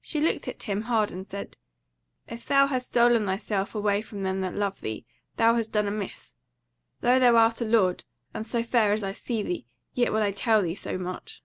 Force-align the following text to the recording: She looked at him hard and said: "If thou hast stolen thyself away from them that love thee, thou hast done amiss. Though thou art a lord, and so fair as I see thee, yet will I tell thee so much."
She 0.00 0.20
looked 0.20 0.48
at 0.48 0.64
him 0.64 0.82
hard 0.90 1.12
and 1.12 1.30
said: 1.30 1.56
"If 2.26 2.44
thou 2.44 2.66
hast 2.66 2.88
stolen 2.88 3.26
thyself 3.26 3.76
away 3.76 4.02
from 4.02 4.24
them 4.24 4.40
that 4.40 4.56
love 4.56 4.80
thee, 4.80 5.06
thou 5.36 5.54
hast 5.54 5.70
done 5.70 5.86
amiss. 5.86 6.34
Though 7.00 7.20
thou 7.20 7.36
art 7.36 7.60
a 7.60 7.64
lord, 7.64 8.02
and 8.34 8.44
so 8.44 8.64
fair 8.64 8.90
as 8.90 9.04
I 9.04 9.12
see 9.12 9.44
thee, 9.44 9.68
yet 9.94 10.12
will 10.12 10.22
I 10.22 10.32
tell 10.32 10.62
thee 10.62 10.74
so 10.74 10.98
much." 10.98 11.44